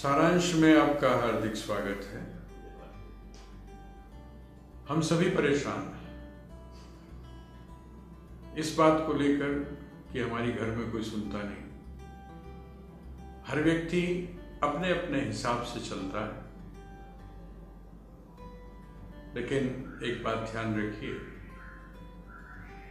सारांश 0.00 0.54
में 0.54 0.80
आपका 0.80 1.10
हार्दिक 1.10 1.56
स्वागत 1.56 2.04
है। 2.04 2.38
हम 4.88 5.00
सभी 5.00 5.30
परेशान 5.30 5.78
हैं। 5.78 6.34
इस 8.54 8.76
बात 8.78 9.04
को 9.06 9.12
लेकर 9.12 9.54
कि 10.12 10.20
हमारी 10.20 10.52
घर 10.52 10.66
में 10.66 10.92
कोई 10.92 11.02
सुनता 11.02 11.38
नहीं। 11.42 11.66
हर 13.46 13.62
व्यक्ति 13.62 14.24
अपने 14.62 14.90
अपने 14.90 15.20
हिसाब 15.20 15.62
से 15.62 15.80
चलता 15.80 16.24
है। 16.24 16.42
लेकिन 19.34 19.64
एक 20.04 20.24
बात 20.24 20.48
ध्यान 20.52 20.86
रखिए, 20.86 21.20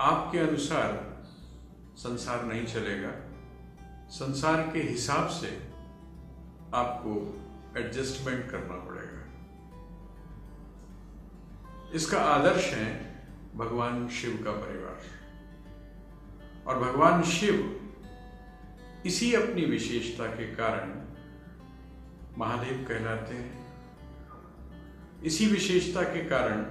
आपके 0.00 0.38
अनुसार 0.38 1.22
संसार 1.96 2.44
नहीं 2.44 2.66
चलेगा। 2.66 3.12
संसार 4.10 4.70
के 4.72 4.78
हिसाब 4.78 5.28
से 5.28 5.67
आपको 6.74 7.12
एडजस्टमेंट 7.76 8.50
करना 8.50 8.74
पड़ेगा। 8.74 9.18
इसका 11.94 12.18
आदर्श 12.18 12.72
है 12.74 13.18
भगवान 13.56 14.08
शिव 14.08 14.42
का 14.44 14.52
परिवार। 14.52 14.98
और 16.66 16.78
भगवान 16.78 17.22
शिव 17.22 17.74
इसी 19.06 19.34
अपनी 19.34 19.64
विशेषता 19.64 20.26
के 20.26 20.54
कारण 20.54 20.94
महादेव 22.38 22.86
कहलाते 22.88 23.34
हैं। 23.34 23.68
इसी 25.22 25.46
विशेषता 25.46 26.02
के 26.02 26.24
कारण 26.24 26.64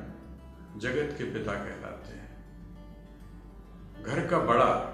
जगत 0.79 1.15
के 1.17 1.23
पिता 1.23 1.53
कहलाते 1.53 2.17
हैं। 2.17 2.27
घर 4.03 4.27
का 4.27 4.39
बड़ा 4.39 4.93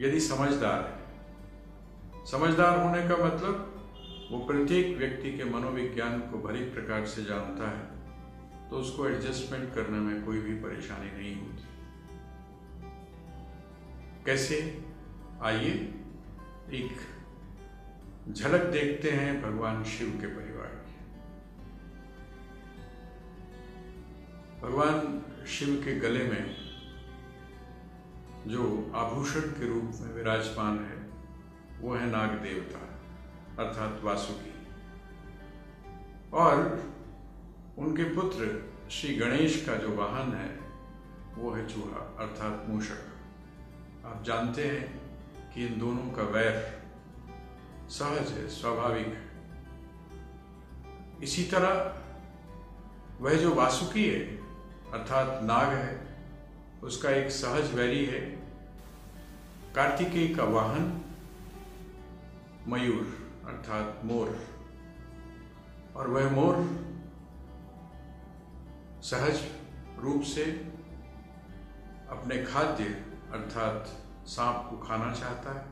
यदि 0.00 0.20
समझदार 0.20 0.84
है 0.84 0.99
समझदार 2.26 2.78
होने 2.78 3.08
का 3.08 3.16
मतलब 3.16 3.66
वो 4.30 4.38
प्रत्येक 4.38 4.96
व्यक्ति 4.98 5.30
के 5.38 5.44
मनोविज्ञान 5.44 6.20
को 6.20 6.38
भली 6.38 6.64
प्रकार 6.64 7.06
से 7.06 7.24
जानता 7.24 7.70
है 7.70 8.68
तो 8.70 8.76
उसको 8.76 9.06
एडजस्टमेंट 9.08 9.74
करने 9.74 9.98
में 9.98 10.24
कोई 10.24 10.40
भी 10.40 10.54
परेशानी 10.54 11.10
नहीं 11.16 11.34
होती। 11.36 11.64
कैसे? 14.26 14.84
आइए 15.42 15.72
एक 16.72 16.90
झलक 18.32 18.64
देखते 18.72 19.10
हैं 19.10 19.42
भगवान 19.42 19.84
शिव 19.84 20.08
के 20.20 20.26
परिवार 20.26 20.84
की। 20.86 20.96
भगवान 24.62 25.46
शिव 25.48 25.74
के 25.84 25.98
गले 26.00 26.24
में 26.24 26.56
जो 28.46 28.92
आभूषण 28.94 29.40
के 29.40 29.68
रूप 29.68 29.92
में 30.00 30.14
विराजमान 30.14 30.78
है 30.78 30.99
वो 31.80 31.94
है 31.94 32.06
नाग 32.06 32.30
देवता 32.30 32.78
अर्थात 33.64 34.00
वासुकी। 34.04 34.54
और 36.32 36.82
उनके 37.78 38.04
पुत्र 38.04 38.70
श्री 38.90 39.14
गणेश 39.14 39.66
का 39.66 39.74
जो 39.74 39.96
वाहन 39.96 40.34
है, 40.34 40.60
वो 41.36 41.50
है 41.50 41.68
चूहा, 41.68 42.16
अर्थात 42.18 42.66
मूषक। 42.68 43.06
आप 44.06 44.22
जानते 44.24 44.64
हैं 44.64 45.00
कि 45.54 45.66
इन 45.66 45.78
दोनों 45.78 46.10
का 46.10 46.22
वैर 46.22 46.82
सहज 47.88 48.32
है, 48.32 48.48
स्वाभाविक 48.48 49.06
है। 49.06 49.30
इसी 51.22 51.44
तरह 51.44 51.96
वह 53.20 53.34
जो 53.34 53.54
वासुकी 53.54 54.08
है, 54.08 54.36
अर्थात 54.92 55.42
नाग 55.42 55.68
है, 55.68 56.16
उसका 56.82 57.10
एक 57.10 57.30
सहज 57.30 57.74
वैरी 57.74 58.04
है। 58.04 58.20
कार्तिकेय 59.74 60.34
का 60.34 60.44
वाहन 60.44 61.00
मयूर, 62.70 63.32
अर्थात 63.46 64.00
मोर। 64.04 64.38
और 65.96 66.08
वह 66.08 66.30
मोर 66.30 66.56
सहज 69.02 69.42
रूप 69.98 70.22
से 70.22 70.44
अपने 72.10 72.44
खाद्य, 72.44 72.84
अर्थात 73.32 73.88
सांप 74.26 74.70
को 74.70 74.76
खाना 74.76 75.12
चाहता 75.12 75.60
है। 75.60 75.66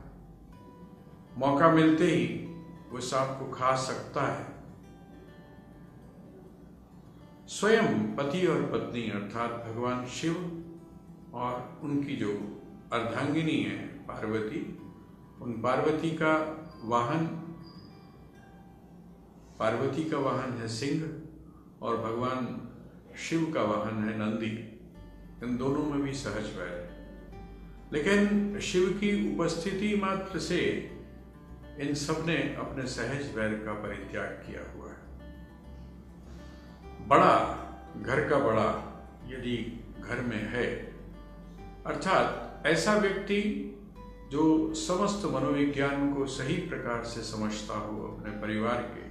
मौका 1.37 1.71
मिलते 1.71 2.05
ही 2.05 2.45
वह 2.91 2.99
सांप 2.99 3.39
को 3.39 3.51
खा 3.51 3.75
सकता 3.75 4.21
है। 4.21 4.45
स्वयं 7.47 8.15
पति 8.15 8.47
और 8.47 8.61
पत्नी, 8.61 9.09
अर्थात 9.09 9.51
भगवान 9.51 10.05
शिव 10.05 10.35
और 11.33 11.79
उनकी 11.83 12.15
जो 12.15 12.31
अर्धांगिनी 12.93 13.63
है 13.63 13.77
पार्वती, 13.87 14.79
उन 15.41 15.61
पार्वती 15.61 16.11
का 16.11 16.55
वाहन, 16.83 17.25
पार्वती 19.59 20.09
का 20.09 20.17
वाहन 20.17 20.53
है 20.53 20.67
सिंह 20.67 21.23
और 21.81 21.97
भगवान 21.97 22.69
शिव 23.17 23.51
का 23.53 23.61
वाहन 23.61 24.03
है 24.03 24.17
नंदी। 24.17 24.79
इन 25.43 25.57
दोनों 25.57 25.83
में 25.83 26.01
भी 26.01 26.13
सहज 26.13 26.57
वैर 26.57 26.67
है। 26.67 26.89
लेकिन 27.93 28.59
शिव 28.59 28.89
की 28.89 29.35
उपस्थिति 29.35 29.95
मात्र 29.95 30.39
से 30.39 30.91
इन 31.79 31.93
सबने 31.93 32.55
अपने 32.55 32.87
सहज 32.87 33.35
वैर 33.35 33.53
का 33.65 33.73
परित्याग 33.73 34.25
किया 34.25 34.61
हुआ 34.73 34.89
है। 34.89 34.99
बड़ा, 37.07 37.55
घर 38.01 38.29
का 38.29 38.39
बड़ा 38.39 38.85
यदि 39.27 39.83
घर 39.99 40.21
में 40.21 40.49
है, 40.49 40.75
अर्थात 41.85 42.63
ऐसा 42.65 42.93
व्यक्ति 42.93 43.65
जो 44.31 44.73
समस्त 44.73 45.25
मनोविज्ञान 45.25 46.13
को 46.13 46.25
सही 46.25 46.55
प्रकार 46.55 47.03
से 47.03 47.21
समझता 47.21 47.77
हो 47.77 48.03
अपने 48.03 48.31
परिवार 48.31 48.81
के 48.81 49.09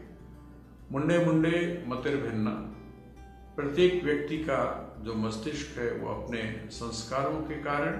मुंडे 0.92 1.24
मुंडे 1.24 1.84
मतिर 1.86 2.16
भिन्ना। 2.16 2.50
प्रत्येक 3.56 4.04
व्यक्ति 4.04 4.38
का 4.38 4.84
जो 5.00 5.14
मस्तिष्क 5.14 5.78
है, 5.78 5.92
वो 5.92 6.08
अपने 6.08 6.68
संस्कारों 6.70 7.40
के 7.40 7.54
कारण, 7.54 7.92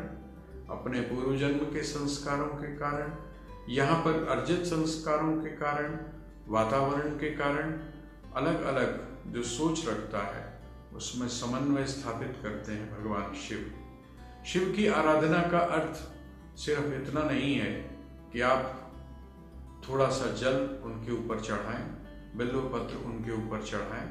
अपने 0.71 1.01
पूर्व 1.01 1.37
जन्म 1.39 1.59
के 1.59 1.83
संस्कारों 1.83 2.47
के 2.47 2.77
कारण, 2.77 3.13
यहाँ 3.69 4.05
पर 4.05 4.29
अर्जित 4.29 4.61
संस्कारों 4.65 5.43
के 5.43 5.49
कारण, 5.49 5.99
वातावरण 6.49 7.11
के 7.11 7.31
कारण 7.31 7.79
अलग 8.35 8.63
अलग 8.63 9.09
जो 9.27 9.43
सोच 9.43 9.89
रखता 9.89 10.19
है, 10.19 10.61
उसमें 10.95 11.29
समन्वय 11.29 11.85
स्थापित 11.85 12.37
करते 12.43 12.73
हैं 12.73 13.03
भगवान 13.03 13.35
शिव। 13.35 13.73
शिव 14.47 14.73
की 14.77 14.87
आराधना 14.87 15.43
का 15.43 15.59
अर्थ 15.59 16.18
सिर्फ़ 16.59 16.95
इतना 16.95 17.23
नहीं 17.23 17.55
है 17.55 17.71
कि 18.33 18.41
आप 18.41 18.75
थोड़ा 19.89 20.09
सा 20.11 20.31
जल 20.37 20.57
उनके 20.85 21.13
ऊपर 21.13 21.41
चढ़ाएँ 21.41 21.85
बिल्लो 22.37 22.61
पत्र 22.73 22.97
उनके 23.07 23.33
ऊपर 23.33 23.63
चढ़ाएँ, 23.63 24.09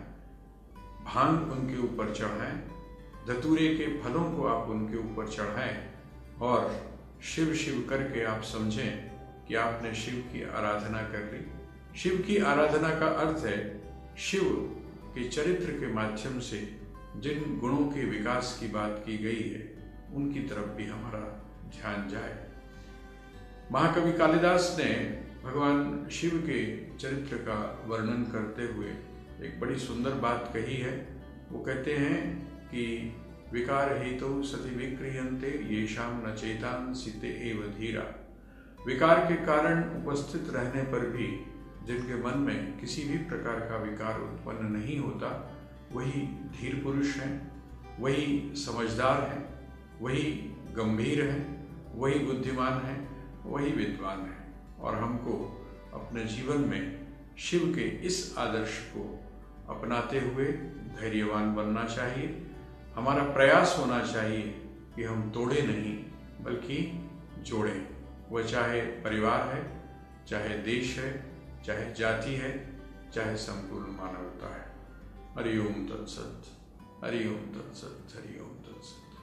भाँग 1.05 1.51
उनके 1.51 1.77
ऊपर 1.77 2.13
चढ़ाएँ, 2.13 2.55
धतूरे 3.27 3.67
के 3.75 3.87
फलों 4.01 4.23
को 4.31 4.47
आप 4.47 4.69
उनके 4.69 4.97
ऊपर 4.97 5.27
चढ़ाएँ 5.27 5.75
और 6.41 6.71
शिव 7.25 7.53
शिव 7.55 7.85
करके 7.89 8.23
आप 8.25 8.41
समझें 8.43 8.91
कि 9.47 9.55
आपने 9.55 9.93
शिव 9.95 10.19
की 10.31 10.43
आराधना 10.51 11.01
कर 11.11 11.31
ली। 11.33 11.45
शिव 11.99 12.23
की 12.27 12.37
आराधना 12.43 12.89
का 12.99 13.07
अर्थ 13.21 13.45
है 13.45 13.57
शिव 14.17 14.43
के 15.15 15.27
चरित्र 15.29 15.71
के 15.79 15.93
माध्यम 15.93 16.39
से 16.39 16.59
जिन 17.17 17.57
गुणों 17.59 17.85
के 17.91 18.05
विकास 18.05 18.57
की 18.59 18.67
बात 18.67 19.01
की 19.05 19.17
गई 19.17 19.49
है, 19.49 19.61
उनकी 20.15 20.39
तरफ़ 20.39 20.75
भी 20.77 20.85
हमारा 20.85 21.23
ध्यान 21.69 22.09
जाए। 22.09 22.47
महाकवि 23.71 24.13
कालिदास 24.13 24.75
ने 24.79 25.23
भगवान 25.43 26.07
शिव 26.11 26.31
के 26.45 26.85
चरित्र 26.97 27.37
का 27.37 27.83
वर्णन 27.87 28.23
करते 28.23 28.63
हुए 28.63 28.89
एक 29.47 29.59
बड़ी 29.59 29.79
सुंदर 29.79 30.11
बात 30.11 30.51
कही 30.53 30.77
है। 30.77 31.07
वो 31.51 31.59
कहते 31.59 31.93
हैं 31.93 32.47
कि, 32.65 33.15
विकार 33.53 33.97
हेतु 33.97 34.43
सति 34.43 34.75
विक्रियंते 34.75 35.47
ये 35.47 35.87
शाम 35.87 36.27
न 36.27 36.33
चेतान 36.33 36.93
सीते 36.93 37.27
एव 37.27 37.73
धीरा। 37.77 38.27
विकार 38.87 39.19
के 39.19 39.35
कारण 39.35 40.03
उपस्थित 40.03 40.47
रहने 40.49 40.83
पर 40.83 40.99
भी 40.99 41.45
जिनके 41.85 42.23
मन 42.23 42.37
में 42.37 42.79
किसी 42.79 43.03
भी 43.03 43.17
प्रकार 43.17 43.59
का 43.59 43.77
विकार 43.77 44.21
उत्पन्न 44.21 44.65
नहीं 44.65 44.99
होता, 44.99 45.57
वही 45.91 46.21
धीर 46.27 46.81
पुरुष 46.83 47.17
हैं, 47.17 47.51
वही 47.99 48.51
समझदार 48.55 49.21
हैं, 49.21 49.69
वही 50.01 50.23
गंभीर 50.73 51.23
है 51.23 51.56
वही 51.97 52.19
बुद्धिमान 52.19 52.73
है, 52.73 53.07
वही 53.45 53.71
विद्वान 53.71 54.21
है 54.21 54.53
और 54.79 54.95
हमको 54.95 55.65
अपने 55.93 56.23
जीवन 56.25 56.57
में 56.57 57.07
शिव 57.37 57.73
के 57.75 57.81
इस 57.81 58.35
आदर्श 58.37 58.79
को 58.95 59.03
अपनाते 59.69 60.19
हुए 60.19 60.45
धैर्यवान 60.99 61.55
बनना 61.55 61.83
चाहिए। 61.83 62.47
हमारा 62.95 63.23
प्रयास 63.23 63.75
होना 63.79 64.05
चाहिए 64.05 64.41
कि 64.95 65.03
हम 65.03 65.31
तोड़े 65.31 65.61
नहीं, 65.61 65.97
बल्कि 66.43 67.09
जोड़ें। 67.39 67.87
वह 68.29 68.43
चाहे 68.43 68.81
परिवार 68.81 69.41
है, 69.41 69.81
चाहे 70.27 70.57
देश 70.57 70.99
है, 70.99 71.25
चाहे 71.65 71.93
जाति 71.93 72.33
है, 72.35 72.81
चाहे 73.13 73.35
संपूर्ण 73.37 73.87
मानवता 73.87 74.55
है। 74.55 74.67
हरिओम 75.37 75.73
तत्सत 75.87 76.43
हरिओम 77.05 77.35
तत्सत 77.35 78.07
हरिओम 78.15 78.47
तत्सत। 78.47 79.16